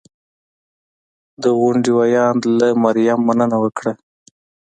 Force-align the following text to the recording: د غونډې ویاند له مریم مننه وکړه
د 1.41 1.43
غونډې 1.59 1.91
ویاند 1.97 2.41
له 2.59 2.67
مریم 2.83 3.19
مننه 3.27 3.57
وکړه 3.63 3.93